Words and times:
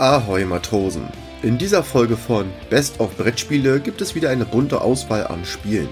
Ahoi 0.00 0.46
Matrosen! 0.46 1.06
In 1.42 1.58
dieser 1.58 1.82
Folge 1.82 2.16
von 2.16 2.50
Best 2.70 3.00
of 3.00 3.14
Brettspiele 3.18 3.80
gibt 3.80 4.00
es 4.00 4.14
wieder 4.14 4.30
eine 4.30 4.46
bunte 4.46 4.80
Auswahl 4.80 5.26
an 5.26 5.44
Spielen. 5.44 5.90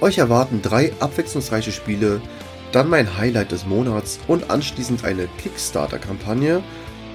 Euch 0.00 0.18
erwarten 0.18 0.62
drei 0.62 0.92
abwechslungsreiche 1.00 1.72
Spiele, 1.72 2.20
dann 2.70 2.88
mein 2.88 3.18
Highlight 3.18 3.50
des 3.50 3.66
Monats 3.66 4.20
und 4.28 4.50
anschließend 4.50 5.04
eine 5.04 5.26
Kickstarter-Kampagne. 5.42 6.62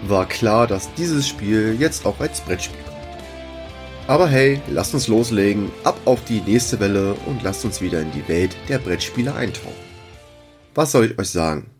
War 0.10 0.28
klar, 0.28 0.68
dass 0.68 0.94
dieses 0.96 1.26
Spiel 1.26 1.78
jetzt 1.80 2.06
auch 2.06 2.20
als 2.20 2.42
Brettspiel 2.42 2.84
kommt. 2.84 2.98
Aber 4.08 4.28
hey, 4.28 4.60
lasst 4.70 4.94
uns 4.94 5.08
loslegen, 5.08 5.72
ab 5.86 6.02
auf 6.04 6.22
die 6.26 6.42
nächste 6.42 6.82
Welle 6.82 7.16
und 7.28 7.44
lasst 7.44 7.64
uns 7.64 7.80
wieder 7.80 8.02
in 8.02 8.12
die 8.12 8.28
Welt 8.28 8.58
der 8.68 8.80
Brettspiele 8.80 9.34
eintauchen. 9.34 9.72
Was 10.76 10.92
soll 10.92 11.06
ich 11.06 11.18
euch 11.18 11.30
sagen? 11.30 11.72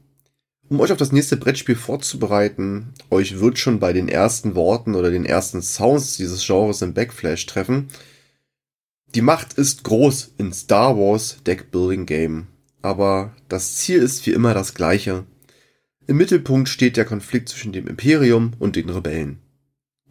Um 0.70 0.80
euch 0.82 0.92
auf 0.92 1.00
das 1.00 1.12
nächste 1.12 1.36
Brettspiel 1.36 1.76
vorzubereiten, 1.76 2.94
euch 3.10 3.40
wird 3.40 3.58
schon 3.58 3.80
bei 3.80 3.92
den 3.92 4.08
ersten 4.08 4.54
Worten 4.54 4.94
oder 4.94 5.10
den 5.10 5.26
ersten 5.26 5.64
Sounds 5.64 6.16
dieses 6.18 6.46
Genres 6.46 6.84
im 6.84 6.94
Backflash 6.94 7.48
treffen. 7.48 7.88
Die 9.16 9.24
Macht 9.24 9.54
ist 9.54 9.84
groß 9.84 10.36
in 10.38 10.54
Star 10.54 10.96
Wars 10.96 11.38
Deckbuilding 11.48 12.06
Game, 12.06 12.48
aber 12.84 13.34
das 13.48 13.78
Ziel 13.78 14.04
ist 14.04 14.24
wie 14.28 14.32
immer 14.32 14.54
das 14.54 14.76
gleiche. 14.76 15.24
Im 16.06 16.18
Mittelpunkt 16.18 16.70
steht 16.70 16.98
der 16.98 17.06
Konflikt 17.06 17.50
zwischen 17.50 17.72
dem 17.72 17.88
Imperium 17.88 18.52
und 18.60 18.76
den 18.76 18.90
Rebellen. 18.90 19.40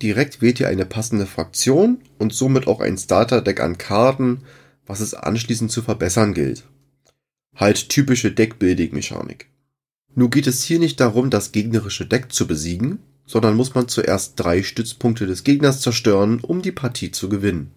Direkt 0.02 0.43
wählt 0.43 0.59
ihr 0.59 0.66
eine 0.66 0.87
passende 0.87 1.27
Fraktion 1.27 1.98
und 2.18 2.32
somit 2.32 2.66
auch 2.66 2.80
ein 2.80 2.98
Starter-Deck 2.98 3.60
an 3.60 3.79
Karten, 3.79 4.43
was 4.87 4.98
es 4.98 5.15
anschließend 5.15 5.70
zu 5.70 5.82
verbessern 5.82 6.34
gilt. 6.34 6.65
Halt 7.54 7.88
typische 7.88 8.32
Deckbuilding-Mechanik. 8.32 9.46
Nur 10.18 10.30
geht 10.30 10.48
es 10.48 10.64
hier 10.64 10.80
nicht 10.80 10.98
darum, 10.98 11.30
das 11.30 11.52
gegnerische 11.52 12.04
Deck 12.04 12.32
zu 12.32 12.48
besiegen, 12.48 12.98
sondern 13.24 13.54
muss 13.54 13.76
man 13.76 13.86
zuerst 13.86 14.32
drei 14.34 14.64
Stützpunkte 14.64 15.28
des 15.28 15.45
Gegners 15.45 15.80
zerstören, 15.80 16.40
um 16.40 16.60
die 16.60 16.72
Partie 16.72 17.12
zu 17.12 17.29
gewinnen. 17.29 17.70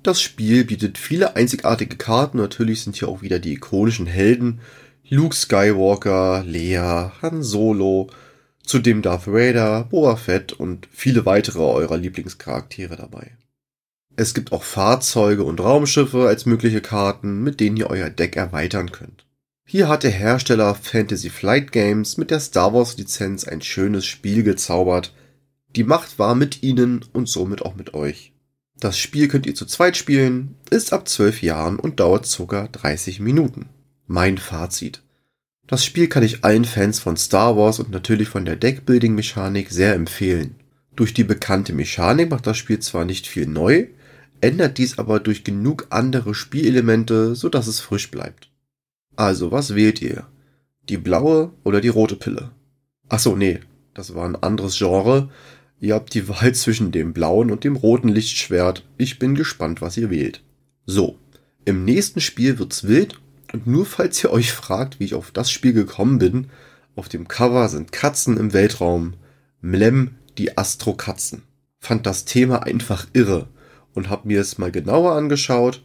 Das 0.00 0.22
Spiel 0.22 0.64
bietet 0.64 0.96
viele 0.96 1.34
einzigartige 1.34 1.96
Karten, 1.96 2.38
natürlich 2.38 2.82
sind 2.82 2.94
hier 2.94 3.08
auch 3.08 3.22
wieder 3.22 3.40
die 3.40 3.54
ikonischen 3.54 4.06
Helden, 4.06 4.60
Luke 5.08 5.34
Skywalker, 5.34 6.44
Leia, 6.46 7.14
Han 7.20 7.42
Solo, 7.42 8.10
zudem 8.64 9.02
Darth 9.02 9.26
Vader, 9.26 9.88
Boba 9.90 10.14
Fett 10.14 10.52
und 10.52 10.86
viele 10.92 11.26
weitere 11.26 11.58
eurer 11.58 11.96
Lieblingscharaktere 11.96 12.94
dabei. 12.94 13.36
Es 14.14 14.34
gibt 14.34 14.52
auch 14.52 14.62
Fahrzeuge 14.62 15.42
und 15.42 15.58
Raumschiffe 15.58 16.28
als 16.28 16.46
mögliche 16.46 16.80
Karten, 16.80 17.42
mit 17.42 17.58
denen 17.58 17.76
ihr 17.76 17.90
euer 17.90 18.08
Deck 18.08 18.36
erweitern 18.36 18.92
könnt. 18.92 19.26
Hier 19.72 19.86
hat 19.86 20.02
der 20.02 20.10
Hersteller 20.10 20.74
Fantasy 20.74 21.30
Flight 21.30 21.70
Games 21.70 22.16
mit 22.16 22.32
der 22.32 22.40
Star 22.40 22.74
Wars 22.74 22.96
Lizenz 22.96 23.44
ein 23.44 23.62
schönes 23.62 24.04
Spiel 24.04 24.42
gezaubert. 24.42 25.14
Die 25.76 25.84
Macht 25.84 26.18
war 26.18 26.34
mit 26.34 26.64
ihnen 26.64 27.04
und 27.12 27.28
somit 27.28 27.62
auch 27.62 27.76
mit 27.76 27.94
euch. 27.94 28.32
Das 28.80 28.98
Spiel 28.98 29.28
könnt 29.28 29.46
ihr 29.46 29.54
zu 29.54 29.66
zweit 29.66 29.96
spielen, 29.96 30.56
ist 30.70 30.92
ab 30.92 31.06
12 31.06 31.42
Jahren 31.42 31.78
und 31.78 32.00
dauert 32.00 32.28
ca. 32.48 32.66
30 32.66 33.20
Minuten. 33.20 33.68
Mein 34.08 34.38
Fazit. 34.38 35.02
Das 35.68 35.84
Spiel 35.84 36.08
kann 36.08 36.24
ich 36.24 36.42
allen 36.42 36.64
Fans 36.64 36.98
von 36.98 37.16
Star 37.16 37.56
Wars 37.56 37.78
und 37.78 37.92
natürlich 37.92 38.28
von 38.28 38.44
der 38.44 38.56
Deckbuilding-Mechanik 38.56 39.70
sehr 39.70 39.94
empfehlen. 39.94 40.56
Durch 40.96 41.14
die 41.14 41.22
bekannte 41.22 41.74
Mechanik 41.74 42.28
macht 42.28 42.48
das 42.48 42.58
Spiel 42.58 42.80
zwar 42.80 43.04
nicht 43.04 43.28
viel 43.28 43.46
neu, 43.46 43.86
ändert 44.40 44.78
dies 44.78 44.98
aber 44.98 45.20
durch 45.20 45.44
genug 45.44 45.86
andere 45.90 46.34
Spielelemente, 46.34 47.36
so 47.36 47.48
dass 47.48 47.68
es 47.68 47.78
frisch 47.78 48.10
bleibt. 48.10 48.50
Also, 49.20 49.52
was 49.52 49.74
wählt 49.74 50.00
ihr? 50.00 50.26
Die 50.88 50.96
blaue 50.96 51.52
oder 51.62 51.82
die 51.82 51.88
rote 51.88 52.16
Pille? 52.16 52.52
Ach 53.10 53.18
so, 53.18 53.36
nee, 53.36 53.60
das 53.92 54.14
war 54.14 54.24
ein 54.24 54.34
anderes 54.34 54.78
Genre. 54.78 55.28
Ihr 55.78 55.94
habt 55.94 56.14
die 56.14 56.26
Wahl 56.30 56.54
zwischen 56.54 56.90
dem 56.90 57.12
blauen 57.12 57.50
und 57.50 57.64
dem 57.64 57.76
roten 57.76 58.08
Lichtschwert. 58.08 58.82
Ich 58.96 59.18
bin 59.18 59.34
gespannt, 59.34 59.82
was 59.82 59.98
ihr 59.98 60.08
wählt. 60.08 60.42
So, 60.86 61.18
im 61.66 61.84
nächsten 61.84 62.22
Spiel 62.22 62.58
wird's 62.58 62.84
wild 62.84 63.20
und 63.52 63.66
nur 63.66 63.84
falls 63.84 64.24
ihr 64.24 64.32
euch 64.32 64.52
fragt, 64.52 65.00
wie 65.00 65.04
ich 65.04 65.14
auf 65.14 65.32
das 65.32 65.50
Spiel 65.50 65.74
gekommen 65.74 66.18
bin, 66.18 66.46
auf 66.96 67.10
dem 67.10 67.28
Cover 67.28 67.68
sind 67.68 67.92
Katzen 67.92 68.38
im 68.38 68.54
Weltraum. 68.54 69.12
Mlem, 69.60 70.14
die 70.38 70.56
Astro-Katzen. 70.56 71.42
Fand 71.78 72.06
das 72.06 72.24
Thema 72.24 72.62
einfach 72.62 73.06
irre 73.12 73.48
und 73.92 74.08
hab 74.08 74.24
mir 74.24 74.40
es 74.40 74.56
mal 74.56 74.72
genauer 74.72 75.12
angeschaut 75.12 75.82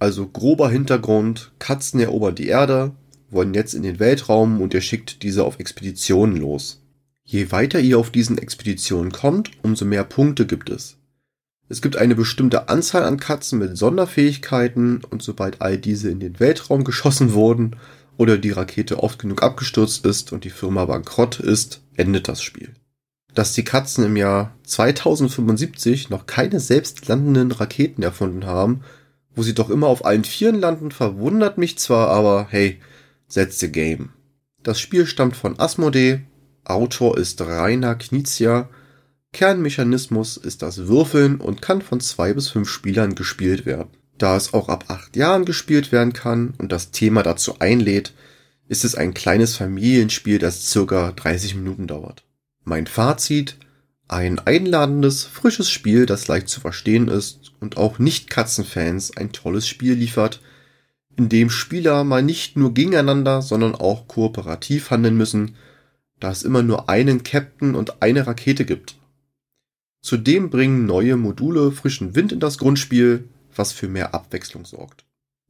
also 0.00 0.26
grober 0.26 0.70
Hintergrund, 0.70 1.52
Katzen 1.58 2.00
erobern 2.00 2.34
die 2.34 2.48
Erde, 2.48 2.92
wollen 3.30 3.54
jetzt 3.54 3.74
in 3.74 3.82
den 3.82 4.00
Weltraum 4.00 4.60
und 4.60 4.74
ihr 4.74 4.80
schickt 4.80 5.22
diese 5.22 5.44
auf 5.44 5.60
Expeditionen 5.60 6.36
los. 6.36 6.82
Je 7.22 7.52
weiter 7.52 7.78
ihr 7.78 7.98
auf 7.98 8.10
diesen 8.10 8.38
Expeditionen 8.38 9.12
kommt, 9.12 9.52
umso 9.62 9.84
mehr 9.84 10.02
Punkte 10.04 10.46
gibt 10.46 10.70
es. 10.70 10.96
Es 11.68 11.80
gibt 11.80 11.96
eine 11.96 12.16
bestimmte 12.16 12.68
Anzahl 12.68 13.04
an 13.04 13.20
Katzen 13.20 13.60
mit 13.60 13.78
Sonderfähigkeiten 13.78 15.04
und 15.08 15.22
sobald 15.22 15.60
all 15.60 15.78
diese 15.78 16.10
in 16.10 16.18
den 16.18 16.40
Weltraum 16.40 16.82
geschossen 16.82 17.32
wurden 17.32 17.76
oder 18.16 18.38
die 18.38 18.50
Rakete 18.50 19.00
oft 19.00 19.20
genug 19.20 19.42
abgestürzt 19.44 20.04
ist 20.04 20.32
und 20.32 20.42
die 20.44 20.50
Firma 20.50 20.86
bankrott 20.86 21.38
ist, 21.38 21.82
endet 21.94 22.26
das 22.26 22.42
Spiel. 22.42 22.70
Dass 23.34 23.52
die 23.52 23.62
Katzen 23.62 24.04
im 24.04 24.16
Jahr 24.16 24.56
2075 24.64 26.10
noch 26.10 26.26
keine 26.26 26.58
selbst 26.58 27.06
landenden 27.06 27.52
Raketen 27.52 28.02
erfunden 28.02 28.46
haben, 28.46 28.82
wo 29.40 29.42
sie 29.42 29.54
doch 29.54 29.70
immer 29.70 29.86
auf 29.86 30.04
allen 30.04 30.24
Vieren 30.24 30.60
landen, 30.60 30.90
verwundert 30.90 31.56
mich 31.56 31.78
zwar, 31.78 32.08
aber 32.08 32.48
hey, 32.50 32.78
that's 33.32 33.58
the 33.58 33.72
game. 33.72 34.10
Das 34.62 34.78
Spiel 34.78 35.06
stammt 35.06 35.34
von 35.34 35.58
Asmodee, 35.58 36.20
Autor 36.66 37.16
ist 37.16 37.40
Rainer 37.40 37.94
Knizia, 37.94 38.68
Kernmechanismus 39.32 40.36
ist 40.36 40.60
das 40.60 40.88
Würfeln 40.88 41.40
und 41.40 41.62
kann 41.62 41.80
von 41.80 42.00
zwei 42.00 42.34
bis 42.34 42.48
fünf 42.50 42.68
Spielern 42.68 43.14
gespielt 43.14 43.64
werden. 43.64 43.88
Da 44.18 44.36
es 44.36 44.52
auch 44.52 44.68
ab 44.68 44.84
acht 44.88 45.16
Jahren 45.16 45.46
gespielt 45.46 45.90
werden 45.90 46.12
kann 46.12 46.52
und 46.58 46.70
das 46.70 46.90
Thema 46.90 47.22
dazu 47.22 47.60
einlädt, 47.60 48.12
ist 48.68 48.84
es 48.84 48.94
ein 48.94 49.14
kleines 49.14 49.56
Familienspiel, 49.56 50.38
das 50.38 50.70
circa 50.70 51.12
30 51.12 51.54
Minuten 51.54 51.86
dauert. 51.86 52.24
Mein 52.64 52.86
Fazit, 52.86 53.56
ein 54.10 54.40
einladendes, 54.40 55.24
frisches 55.24 55.70
Spiel, 55.70 56.04
das 56.04 56.26
leicht 56.26 56.48
zu 56.48 56.60
verstehen 56.60 57.08
ist 57.08 57.52
und 57.60 57.76
auch 57.76 57.98
Nicht-Katzenfans 58.00 59.16
ein 59.16 59.30
tolles 59.30 59.68
Spiel 59.68 59.94
liefert, 59.94 60.40
in 61.16 61.28
dem 61.28 61.48
Spieler 61.48 62.02
mal 62.02 62.22
nicht 62.22 62.56
nur 62.56 62.74
gegeneinander, 62.74 63.40
sondern 63.40 63.74
auch 63.74 64.08
kooperativ 64.08 64.90
handeln 64.90 65.16
müssen, 65.16 65.54
da 66.18 66.30
es 66.30 66.42
immer 66.42 66.62
nur 66.62 66.88
einen 66.88 67.22
Captain 67.22 67.74
und 67.74 68.02
eine 68.02 68.26
Rakete 68.26 68.64
gibt. 68.64 68.96
Zudem 70.02 70.50
bringen 70.50 70.86
neue 70.86 71.16
Module 71.16 71.70
frischen 71.70 72.16
Wind 72.16 72.32
in 72.32 72.40
das 72.40 72.58
Grundspiel, 72.58 73.28
was 73.54 73.72
für 73.72 73.88
mehr 73.88 74.14
Abwechslung 74.14 74.64
sorgt. 74.64 75.04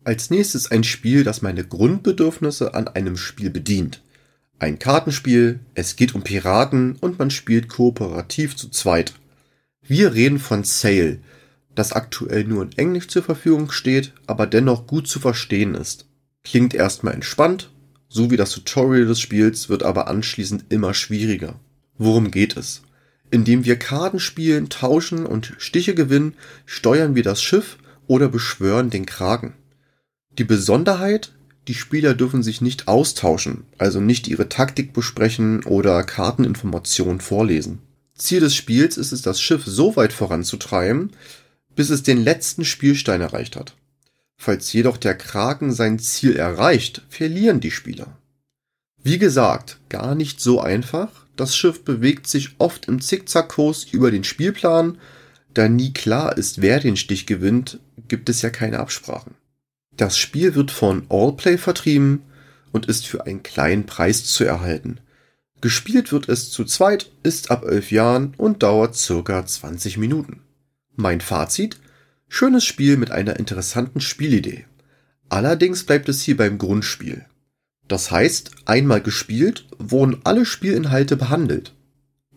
Als 0.04 0.30
nächstes 0.30 0.70
ein 0.70 0.84
Spiel, 0.84 1.24
das 1.24 1.40
meine 1.40 1.64
Grundbedürfnisse 1.64 2.74
an 2.74 2.88
einem 2.88 3.16
Spiel 3.16 3.50
bedient. 3.50 4.02
Ein 4.60 4.78
Kartenspiel, 4.78 5.60
es 5.74 5.96
geht 5.96 6.14
um 6.14 6.22
Piraten 6.22 6.96
und 7.00 7.18
man 7.18 7.30
spielt 7.30 7.70
kooperativ 7.70 8.56
zu 8.56 8.68
zweit. 8.68 9.14
Wir 9.80 10.12
reden 10.12 10.38
von 10.38 10.64
Sail, 10.64 11.22
das 11.74 11.94
aktuell 11.94 12.44
nur 12.44 12.64
in 12.64 12.72
Englisch 12.76 13.08
zur 13.08 13.22
Verfügung 13.22 13.70
steht, 13.70 14.12
aber 14.26 14.46
dennoch 14.46 14.86
gut 14.86 15.08
zu 15.08 15.18
verstehen 15.18 15.74
ist. 15.74 16.04
Klingt 16.44 16.74
erstmal 16.74 17.14
entspannt, 17.14 17.70
so 18.06 18.30
wie 18.30 18.36
das 18.36 18.50
Tutorial 18.50 19.06
des 19.06 19.18
Spiels 19.18 19.70
wird 19.70 19.82
aber 19.82 20.08
anschließend 20.08 20.66
immer 20.68 20.92
schwieriger. 20.92 21.58
Worum 21.96 22.30
geht 22.30 22.58
es? 22.58 22.82
Indem 23.30 23.64
wir 23.64 23.78
Karten 23.78 24.20
spielen, 24.20 24.68
tauschen 24.68 25.24
und 25.24 25.54
Stiche 25.56 25.94
gewinnen, 25.94 26.34
steuern 26.66 27.14
wir 27.14 27.22
das 27.22 27.42
Schiff 27.42 27.78
oder 28.06 28.28
beschwören 28.28 28.90
den 28.90 29.06
Kragen. 29.06 29.54
Die 30.38 30.44
Besonderheit, 30.44 31.32
die 31.68 31.74
Spieler 31.74 32.14
dürfen 32.14 32.42
sich 32.42 32.60
nicht 32.60 32.88
austauschen, 32.88 33.64
also 33.78 34.00
nicht 34.00 34.28
ihre 34.28 34.48
Taktik 34.48 34.92
besprechen 34.92 35.64
oder 35.64 36.02
Karteninformationen 36.02 37.20
vorlesen. 37.20 37.80
Ziel 38.14 38.40
des 38.40 38.54
Spiels 38.54 38.96
ist 38.96 39.12
es, 39.12 39.22
das 39.22 39.40
Schiff 39.40 39.64
so 39.66 39.96
weit 39.96 40.12
voranzutreiben, 40.12 41.10
bis 41.74 41.90
es 41.90 42.02
den 42.02 42.22
letzten 42.22 42.64
Spielstein 42.64 43.20
erreicht 43.20 43.56
hat. 43.56 43.76
Falls 44.36 44.72
jedoch 44.72 44.96
der 44.96 45.16
Kraken 45.16 45.72
sein 45.72 45.98
Ziel 45.98 46.36
erreicht, 46.36 47.02
verlieren 47.08 47.60
die 47.60 47.70
Spieler. 47.70 48.16
Wie 49.02 49.18
gesagt, 49.18 49.78
gar 49.88 50.14
nicht 50.14 50.40
so 50.40 50.60
einfach. 50.60 51.26
Das 51.36 51.56
Schiff 51.56 51.84
bewegt 51.84 52.26
sich 52.26 52.56
oft 52.58 52.86
im 52.86 53.00
Zickzackkurs 53.00 53.84
über 53.84 54.10
den 54.10 54.24
Spielplan. 54.24 54.98
Da 55.54 55.68
nie 55.68 55.92
klar 55.92 56.36
ist, 56.36 56.60
wer 56.60 56.80
den 56.80 56.96
Stich 56.96 57.26
gewinnt, 57.26 57.80
gibt 58.08 58.28
es 58.28 58.42
ja 58.42 58.50
keine 58.50 58.78
Absprachen. 58.78 59.34
Das 60.00 60.16
Spiel 60.16 60.54
wird 60.54 60.70
von 60.70 61.04
Allplay 61.10 61.58
vertrieben 61.58 62.22
und 62.72 62.86
ist 62.86 63.06
für 63.06 63.26
einen 63.26 63.42
kleinen 63.42 63.84
Preis 63.84 64.24
zu 64.24 64.44
erhalten. 64.44 64.98
Gespielt 65.60 66.10
wird 66.10 66.26
es 66.26 66.50
zu 66.50 66.64
zweit, 66.64 67.10
ist 67.22 67.50
ab 67.50 67.66
11 67.66 67.90
Jahren 67.90 68.34
und 68.38 68.62
dauert 68.62 68.96
circa 68.96 69.44
20 69.44 69.98
Minuten. 69.98 70.40
Mein 70.96 71.20
Fazit? 71.20 71.76
Schönes 72.30 72.64
Spiel 72.64 72.96
mit 72.96 73.10
einer 73.10 73.38
interessanten 73.38 74.00
Spielidee. 74.00 74.64
Allerdings 75.28 75.84
bleibt 75.84 76.08
es 76.08 76.22
hier 76.22 76.38
beim 76.38 76.56
Grundspiel. 76.56 77.26
Das 77.86 78.10
heißt, 78.10 78.52
einmal 78.64 79.02
gespielt, 79.02 79.66
wurden 79.76 80.22
alle 80.24 80.46
Spielinhalte 80.46 81.18
behandelt. 81.18 81.74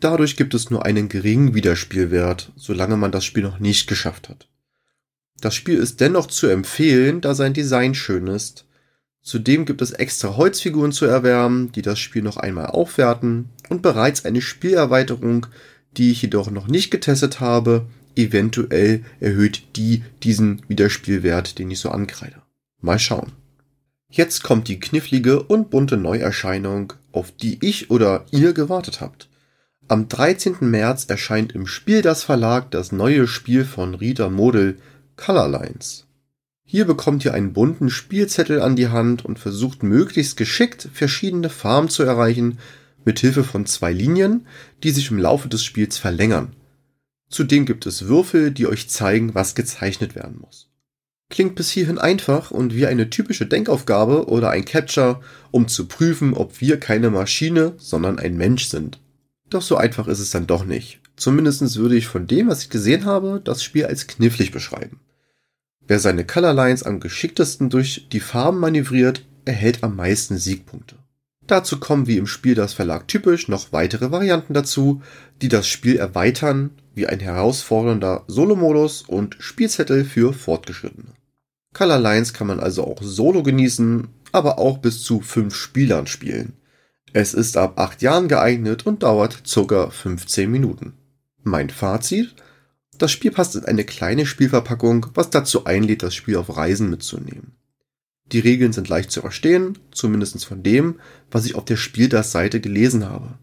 Dadurch 0.02 0.36
gibt 0.36 0.54
es 0.54 0.70
nur 0.70 0.86
einen 0.86 1.08
geringen 1.08 1.54
Wiederspielwert, 1.54 2.52
solange 2.58 2.98
man 2.98 3.14
das 3.14 3.24
Spiel 3.24 3.44
noch 3.44 3.60
nicht 3.60 3.88
geschafft 3.88 4.28
hat. 4.28 4.50
Das 5.40 5.56
Spiel 5.56 5.78
ist 5.78 6.00
dennoch 6.00 6.28
zu 6.28 6.48
empfehlen, 6.48 7.22
da 7.22 7.36
sein 7.36 7.54
Design 7.54 7.96
schön 7.96 8.28
ist. 8.28 8.66
Zudem 9.22 9.66
gibt 9.66 9.82
es 9.82 9.92
extra 9.92 10.36
Holzfiguren 10.36 10.92
zu 10.92 11.06
erwärmen, 11.06 11.72
die 11.72 11.82
das 11.82 12.00
Spiel 12.00 12.22
noch 12.22 12.38
einmal 12.38 12.68
aufwerten 12.68 13.50
und 13.70 13.82
bereits 13.82 14.26
eine 14.26 14.42
Spielerweiterung, 14.42 15.48
die 15.98 16.12
ich 16.12 16.22
jedoch 16.22 16.52
noch 16.52 16.68
nicht 16.68 16.92
getestet 16.92 17.40
habe, 17.40 17.88
eventuell 18.16 19.04
erhöht 19.20 19.64
die 19.76 20.04
diesen 20.24 20.62
Wiederspielwert, 20.68 21.58
den 21.58 21.72
ich 21.72 21.80
so 21.80 21.90
ankreide. 21.90 22.42
Mal 22.82 23.00
schauen. 23.00 23.32
Jetzt 24.10 24.44
kommt 24.44 24.68
die 24.68 24.80
knifflige 24.80 25.42
und 25.42 25.70
bunte 25.70 25.98
Neuerscheinung, 25.98 26.94
auf 27.12 27.32
die 27.32 27.58
ich 27.62 27.90
oder 27.90 28.26
ihr 28.32 28.54
gewartet 28.54 29.02
habt. 29.02 29.30
Am 29.88 30.08
13. 30.08 30.58
März 30.62 31.06
erscheint 31.06 31.54
im 31.54 31.66
Spiel 31.66 32.02
das 32.02 32.24
Verlag 32.24 32.72
das 32.72 32.92
neue 32.92 33.28
Spiel 33.28 33.66
von 33.66 33.96
Rita 33.96 34.30
Model 34.30 34.78
Color 35.16 35.48
Lines. 35.48 36.06
Hier 36.66 36.86
bekommt 36.86 37.24
ihr 37.24 37.34
einen 37.34 37.54
bunten 37.54 37.90
Spielzettel 37.90 38.62
an 38.62 38.76
die 38.76 38.88
Hand 38.88 39.24
und 39.26 39.38
versucht 39.38 39.84
möglichst 39.84 40.38
geschickt 40.38 40.90
verschiedene 40.92 41.50
Farben 41.50 41.90
zu 41.90 42.04
erreichen, 42.04 42.58
mit 43.06 43.20
Hilfe 43.20 43.44
von 43.44 43.66
zwei 43.66 43.92
Linien, 43.92 44.48
die 44.82 44.92
sich 44.92 45.12
im 45.12 45.20
Laufe 45.20 45.50
des 45.50 45.64
Spiels 45.64 45.98
verlängern. 45.98 46.56
Zudem 47.30 47.66
gibt 47.66 47.86
es 47.86 48.08
Würfel, 48.08 48.52
die 48.52 48.68
euch 48.68 48.90
zeigen, 48.90 49.36
was 49.36 49.56
gezeichnet 49.56 50.16
werden 50.16 50.40
muss. 50.40 50.70
Klingt 51.30 51.56
bis 51.56 51.70
hierhin 51.70 51.98
einfach 51.98 52.52
und 52.52 52.76
wie 52.76 52.86
eine 52.86 53.10
typische 53.10 53.46
Denkaufgabe 53.46 54.28
oder 54.28 54.52
ein 54.52 54.66
Capture, 54.66 55.22
um 55.52 55.68
zu 55.68 55.88
prüfen, 55.88 56.34
ob 56.34 56.62
wir 56.62 56.80
keine 56.80 57.10
Maschine, 57.10 57.74
sondern 57.78 58.20
ein 58.20 58.38
Mensch 58.38 58.66
sind. 58.66 59.00
Doch 59.50 59.62
so 59.62 59.76
einfach 59.76 60.08
ist 60.08 60.20
es 60.20 60.32
dann 60.32 60.48
doch 60.48 60.66
nicht. 60.66 61.03
Zumindest 61.24 61.78
würde 61.78 61.96
ich 61.96 62.08
von 62.08 62.28
dem, 62.28 62.50
was 62.50 62.64
ich 62.64 62.70
gesehen 62.70 63.06
habe, 63.06 63.40
das 63.42 63.64
Spiel 63.64 63.86
als 63.86 64.08
knifflig 64.08 64.52
beschreiben. 64.52 65.00
Wer 65.88 66.00
seine 66.00 66.26
Colorlines 66.26 66.84
am 66.84 67.00
geschicktesten 67.00 67.70
durch 67.70 68.10
die 68.12 68.20
Farben 68.20 68.60
manövriert, 68.60 69.24
erhält 69.46 69.86
am 69.86 69.96
meisten 69.96 70.38
Siegpunkte. 70.38 70.98
Dazu 71.48 71.80
kommen 71.80 72.08
wie 72.08 72.18
im 72.18 72.28
Spiel 72.28 72.56
das 72.56 72.74
Verlag 72.74 73.08
typisch 73.08 73.48
noch 73.48 73.72
weitere 73.72 74.12
Varianten 74.12 74.54
dazu, 74.54 75.02
die 75.42 75.48
das 75.48 75.66
Spiel 75.66 75.96
erweitern, 75.96 76.72
wie 76.94 77.08
ein 77.08 77.22
herausfordernder 77.22 78.26
Solo-Modus 78.28 79.04
und 79.04 79.38
Spielzettel 79.40 80.04
für 80.04 80.34
Fortgeschrittene. 80.34 81.14
Color 81.74 82.00
Lines 82.00 82.34
kann 82.34 82.48
man 82.48 82.60
also 82.60 82.84
auch 82.84 83.02
solo 83.02 83.44
genießen, 83.44 84.10
aber 84.34 84.60
auch 84.60 84.80
bis 84.80 85.04
zu 85.04 85.22
fünf 85.22 85.56
Spielern 85.56 86.06
spielen. 86.06 86.58
Es 87.14 87.34
ist 87.34 87.56
ab 87.56 87.80
acht 87.80 88.02
Jahren 88.02 88.28
geeignet 88.28 88.86
und 88.86 89.04
dauert 89.04 89.44
ca. 89.50 89.90
15 89.90 90.52
Minuten. 90.52 90.98
Mein 91.44 91.70
Fazit? 91.70 92.34
Das 92.98 93.12
Spiel 93.12 93.32
passt 93.32 93.56
in 93.56 93.66
eine 93.66 93.84
kleine 93.84 94.26
Spielverpackung, 94.26 95.08
was 95.14 95.30
dazu 95.30 95.66
einlädt, 95.66 96.04
das 96.04 96.16
Spiel 96.16 96.38
auf 96.38 96.56
Reisen 96.56 96.90
mitzunehmen. 96.90 97.54
Die 98.32 98.40
Regeln 98.40 98.74
sind 98.74 98.88
leicht 98.88 99.12
zu 99.12 99.22
verstehen, 99.22 99.78
zumindest 99.92 100.46
von 100.46 100.64
dem, 100.64 101.00
was 101.30 101.46
ich 101.46 101.56
auf 101.56 101.66
der 101.66 101.76
Spieldas-Seite 101.76 102.62
gelesen 102.62 103.10
habe. 103.10 103.38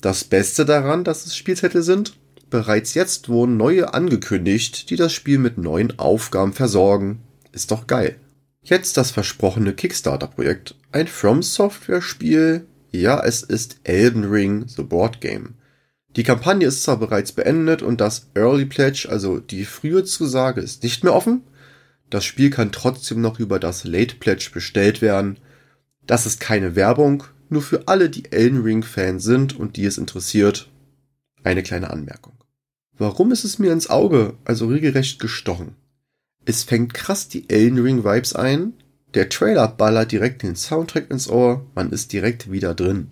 Das 0.00 0.24
Beste 0.24 0.64
daran, 0.64 1.04
dass 1.04 1.26
es 1.26 1.36
Spielzettel 1.36 1.82
sind, 1.82 2.16
bereits 2.50 2.94
jetzt 2.94 3.28
wurden 3.28 3.56
neue 3.56 3.94
angekündigt, 3.94 4.90
die 4.90 4.96
das 4.96 5.12
Spiel 5.12 5.38
mit 5.38 5.58
neuen 5.58 5.98
Aufgaben 5.98 6.52
versorgen. 6.52 7.20
Ist 7.52 7.70
doch 7.70 7.86
geil. 7.86 8.16
Jetzt 8.62 8.96
das 8.96 9.10
versprochene 9.10 9.72
Kickstarter-Projekt. 9.72 10.76
Ein 10.92 11.08
From 11.08 11.42
Software-Spiel. 11.42 12.66
Ja, 12.90 13.24
es 13.24 13.42
ist 13.42 13.80
Elden 13.84 14.24
Ring, 14.24 14.66
The 14.68 14.82
Board 14.82 15.20
Game. 15.20 15.54
Die 16.16 16.24
Kampagne 16.24 16.66
ist 16.66 16.82
zwar 16.82 16.98
bereits 16.98 17.32
beendet 17.32 17.82
und 17.82 18.00
das 18.00 18.28
Early 18.34 18.66
Pledge, 18.66 19.08
also 19.08 19.38
die 19.38 19.64
frühe 19.64 20.04
Zusage, 20.04 20.60
ist 20.60 20.82
nicht 20.82 21.04
mehr 21.04 21.14
offen. 21.14 21.42
Das 22.10 22.24
Spiel 22.24 22.50
kann 22.50 22.72
trotzdem 22.72 23.22
noch 23.22 23.40
über 23.40 23.58
das 23.58 23.84
Late 23.84 24.16
Pledge 24.16 24.50
bestellt 24.52 25.00
werden. 25.00 25.38
Das 26.06 26.26
ist 26.26 26.40
keine 26.40 26.76
Werbung, 26.76 27.24
nur 27.48 27.62
für 27.62 27.88
alle, 27.88 28.10
die 28.10 28.30
Elden 28.30 28.62
Ring 28.62 28.82
Fans 28.82 29.24
sind 29.24 29.58
und 29.58 29.76
die 29.76 29.86
es 29.86 29.96
interessiert. 29.96 30.70
Eine 31.44 31.62
kleine 31.62 31.90
Anmerkung. 31.90 32.34
Warum 32.98 33.32
ist 33.32 33.44
es 33.44 33.58
mir 33.58 33.72
ins 33.72 33.88
Auge, 33.88 34.34
also 34.44 34.66
regelrecht 34.66 35.18
gestochen? 35.18 35.76
Es 36.44 36.64
fängt 36.64 36.92
krass 36.92 37.28
die 37.28 37.48
Elden 37.48 37.78
Ring 37.78 38.04
Vibes 38.04 38.34
ein. 38.34 38.74
Der 39.14 39.28
Trailer 39.28 39.68
ballert 39.68 40.12
direkt 40.12 40.42
den 40.42 40.56
Soundtrack 40.56 41.10
ins 41.10 41.28
Ohr, 41.28 41.66
man 41.74 41.90
ist 41.90 42.12
direkt 42.12 42.50
wieder 42.50 42.74
drin. 42.74 43.10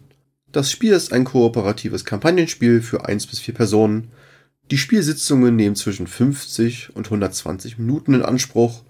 Das 0.53 0.71
Spiel 0.71 0.93
ist 0.93 1.13
ein 1.13 1.25
kooperatives 1.25 2.05
Kampagnenspiel 2.05 2.83
für 2.83 3.07
1 3.07 3.29
bis 3.29 3.39
4 3.39 3.55
Personen. 3.55 4.09
Die 4.71 4.79
Spielsitzungen 4.79 5.55
nehmen 5.55 5.77
zwischen 5.77 6.09
50 6.09 6.97
und 6.97 7.07
120 7.07 7.79
Minuten 7.79 8.15
in 8.15 8.23
Anspruch, 8.23 8.83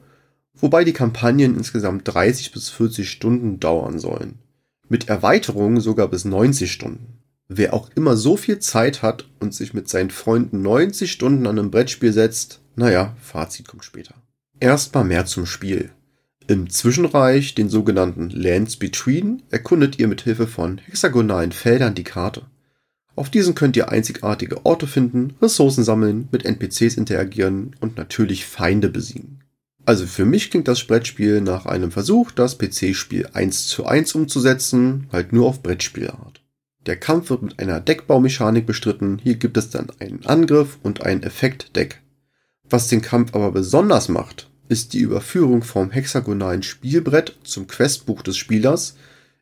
wobei 0.54 0.84
die 0.84 0.94
Kampagnen 0.94 1.56
insgesamt 1.56 2.02
30 2.06 2.52
bis 2.52 2.70
40 2.70 3.10
Stunden 3.10 3.60
dauern 3.60 3.98
sollen. 3.98 4.38
Mit 4.88 5.08
Erweiterungen 5.08 5.80
sogar 5.80 6.08
bis 6.08 6.24
90 6.24 6.72
Stunden. 6.72 7.18
Wer 7.48 7.74
auch 7.74 7.90
immer 7.94 8.16
so 8.16 8.36
viel 8.36 8.58
Zeit 8.60 9.02
hat 9.02 9.28
und 9.38 9.54
sich 9.54 9.74
mit 9.74 9.88
seinen 9.88 10.10
Freunden 10.10 10.62
90 10.62 11.12
Stunden 11.12 11.46
an 11.46 11.58
einem 11.58 11.70
Brettspiel 11.70 12.12
setzt, 12.12 12.60
naja, 12.76 13.16
Fazit 13.20 13.68
kommt 13.68 13.84
später. 13.84 14.14
Erstmal 14.60 15.04
mehr 15.04 15.26
zum 15.26 15.46
Spiel. 15.46 15.90
Im 16.46 16.69
Zwischenreich, 16.69 17.54
den 17.54 17.69
sogenannten 17.69 18.31
Lands 18.31 18.76
Between, 18.76 19.42
erkundet 19.50 19.98
ihr 19.98 20.08
mit 20.08 20.22
Hilfe 20.22 20.46
von 20.46 20.78
hexagonalen 20.78 21.52
Feldern 21.52 21.94
die 21.94 22.04
Karte. 22.04 22.42
Auf 23.14 23.31
diesen 23.31 23.54
könnt 23.54 23.76
ihr 23.76 23.90
einzigartige 23.90 24.64
Orte 24.64 24.87
finden, 24.87 25.34
Ressourcen 25.42 25.84
sammeln, 25.84 26.28
mit 26.32 26.44
NPCs 26.44 26.96
interagieren 26.96 27.76
und 27.81 27.96
natürlich 27.96 28.46
Feinde 28.46 28.88
besiegen. 28.88 29.40
Also 29.87 30.06
für 30.06 30.25
mich 30.25 30.50
klingt 30.50 30.69
das 30.69 30.84
Brettspiel 30.84 31.40
nach 31.40 31.66
einem 31.66 31.90
Versuch, 31.90 32.31
das 32.31 32.58
PC-Spiel 32.58 33.28
1 33.32 33.69
zu 33.69 33.87
1 33.87 34.14
umzusetzen, 34.14 35.06
halt 35.12 35.32
nur 35.32 35.46
auf 35.46 35.62
Brettspielart. 35.62 36.42
Der 36.87 36.96
Kampf 36.96 37.31
wird 37.31 37.42
mit 37.42 37.58
einer 37.58 37.81
Deckbaumechanik 37.81 38.66
bestritten, 38.66 39.19
hier 39.22 39.34
gibt 39.37 39.56
es 39.56 39.70
dann 39.70 39.88
einen 39.98 40.25
Angriff 40.26 40.78
und 40.82 41.02
ein 41.02 41.22
Effektdeck. 41.22 42.00
Was 42.69 42.88
den 42.88 43.02
Kampf 43.02 43.34
aber 43.34 43.52
besonders 43.52 44.08
macht, 44.08 44.50
ist 44.70 44.93
die 44.93 45.00
Überführung 45.00 45.62
vom 45.64 45.90
hexagonalen 45.90 46.62
Spielbrett 46.62 47.37
zum 47.43 47.67
Questbuch 47.67 48.22
des 48.22 48.37
Spielers, 48.37 48.94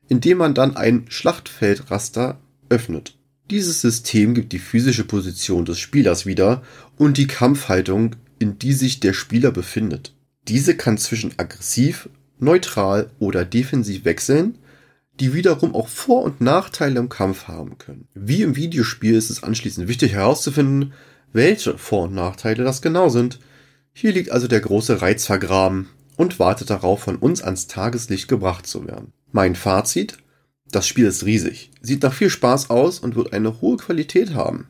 indem 0.08 0.38
man 0.38 0.54
dann 0.54 0.74
ein 0.74 1.04
Schlachtfeldraster 1.08 2.40
öffnet. 2.70 3.14
Dieses 3.50 3.82
System 3.82 4.34
gibt 4.34 4.52
die 4.52 4.58
physische 4.58 5.04
Position 5.04 5.66
des 5.66 5.78
Spielers 5.78 6.24
wieder 6.24 6.62
und 6.96 7.18
die 7.18 7.26
Kampfhaltung, 7.26 8.16
in 8.38 8.58
die 8.58 8.72
sich 8.72 9.00
der 9.00 9.12
Spieler 9.12 9.50
befindet. 9.50 10.14
Diese 10.48 10.76
kann 10.76 10.96
zwischen 10.96 11.34
aggressiv, 11.36 12.08
neutral 12.38 13.10
oder 13.18 13.44
defensiv 13.44 14.06
wechseln, 14.06 14.56
die 15.20 15.34
wiederum 15.34 15.74
auch 15.74 15.88
Vor- 15.88 16.22
und 16.22 16.40
Nachteile 16.40 17.00
im 17.00 17.10
Kampf 17.10 17.48
haben 17.48 17.76
können. 17.76 18.08
Wie 18.14 18.40
im 18.40 18.56
Videospiel 18.56 19.14
ist 19.14 19.28
es 19.28 19.42
anschließend 19.42 19.88
wichtig 19.88 20.12
herauszufinden, 20.12 20.94
welche 21.34 21.76
Vor- 21.76 22.04
und 22.04 22.14
Nachteile 22.14 22.64
das 22.64 22.80
genau 22.80 23.10
sind, 23.10 23.40
hier 24.00 24.12
liegt 24.12 24.30
also 24.30 24.46
der 24.46 24.60
große 24.60 25.02
Reiz 25.02 25.26
vergraben 25.26 25.88
und 26.16 26.38
wartet 26.38 26.70
darauf, 26.70 27.00
von 27.00 27.16
uns 27.16 27.42
ans 27.42 27.66
Tageslicht 27.66 28.28
gebracht 28.28 28.64
zu 28.64 28.86
werden. 28.86 29.12
Mein 29.32 29.56
Fazit? 29.56 30.18
Das 30.70 30.86
Spiel 30.86 31.06
ist 31.06 31.24
riesig, 31.24 31.72
sieht 31.80 32.04
nach 32.04 32.12
viel 32.12 32.30
Spaß 32.30 32.70
aus 32.70 33.00
und 33.00 33.16
wird 33.16 33.32
eine 33.32 33.60
hohe 33.60 33.76
Qualität 33.76 34.34
haben. 34.34 34.68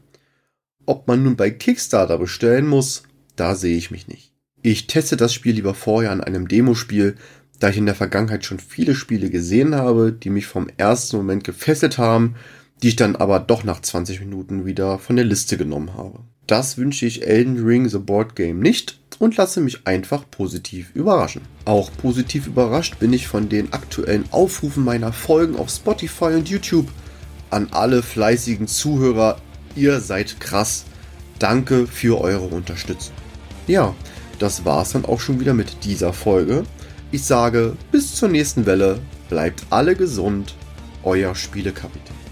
Ob 0.86 1.08
man 1.08 1.22
nun 1.24 1.36
bei 1.36 1.50
Kickstarter 1.50 2.16
bestellen 2.16 2.66
muss, 2.66 3.02
da 3.36 3.54
sehe 3.54 3.76
ich 3.76 3.90
mich 3.90 4.08
nicht. 4.08 4.32
Ich 4.62 4.86
teste 4.86 5.18
das 5.18 5.34
Spiel 5.34 5.56
lieber 5.56 5.74
vorher 5.74 6.10
an 6.10 6.22
einem 6.22 6.48
Demospiel, 6.48 7.16
da 7.60 7.68
ich 7.68 7.76
in 7.76 7.84
der 7.84 7.94
Vergangenheit 7.94 8.46
schon 8.46 8.60
viele 8.60 8.94
Spiele 8.94 9.28
gesehen 9.28 9.74
habe, 9.74 10.10
die 10.10 10.30
mich 10.30 10.46
vom 10.46 10.70
ersten 10.78 11.18
Moment 11.18 11.44
gefesselt 11.44 11.98
haben, 11.98 12.36
die 12.82 12.88
ich 12.88 12.96
dann 12.96 13.14
aber 13.14 13.40
doch 13.40 13.62
nach 13.62 13.82
20 13.82 14.20
Minuten 14.20 14.64
wieder 14.64 14.98
von 14.98 15.16
der 15.16 15.26
Liste 15.26 15.58
genommen 15.58 15.92
habe. 15.98 16.20
Das 16.46 16.78
wünsche 16.78 17.04
ich 17.04 17.26
Elden 17.26 17.62
Ring 17.62 17.90
The 17.90 17.98
Board 17.98 18.34
Game 18.34 18.60
nicht 18.60 18.98
und 19.18 19.36
lasse 19.36 19.60
mich 19.60 19.86
einfach 19.86 20.24
positiv 20.30 20.90
überraschen. 20.94 21.42
Auch 21.64 21.90
positiv 21.96 22.46
überrascht 22.46 22.98
bin 22.98 23.12
ich 23.12 23.26
von 23.26 23.48
den 23.48 23.72
aktuellen 23.72 24.24
Aufrufen 24.30 24.84
meiner 24.84 25.12
Folgen 25.12 25.56
auf 25.56 25.70
Spotify 25.70 26.34
und 26.34 26.48
YouTube. 26.48 26.88
An 27.50 27.68
alle 27.70 28.02
fleißigen 28.02 28.68
Zuhörer, 28.68 29.38
ihr 29.74 30.00
seid 30.00 30.40
krass. 30.40 30.84
Danke 31.38 31.86
für 31.86 32.20
eure 32.20 32.46
Unterstützung. 32.46 33.14
Ja, 33.66 33.94
das 34.38 34.64
war's 34.64 34.92
dann 34.92 35.04
auch 35.04 35.20
schon 35.20 35.40
wieder 35.40 35.54
mit 35.54 35.84
dieser 35.84 36.12
Folge. 36.12 36.64
Ich 37.10 37.24
sage 37.24 37.76
bis 37.90 38.14
zur 38.14 38.28
nächsten 38.28 38.66
Welle, 38.66 38.98
bleibt 39.28 39.64
alle 39.70 39.96
gesund, 39.96 40.54
euer 41.02 41.34
Spielekapitän. 41.34 42.27